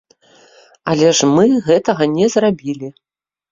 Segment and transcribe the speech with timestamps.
[0.93, 2.93] Але ж мы гэтага не зрабілі.